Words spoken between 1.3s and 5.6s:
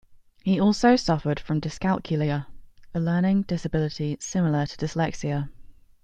from dyscalculia, a learning disability similar to dyslexia.